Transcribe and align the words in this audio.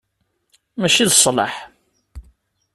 Mačči 0.79 1.05
d 1.09 1.11
sslaḥ. 1.13 1.55